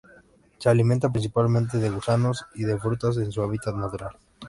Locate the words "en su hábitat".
3.17-3.75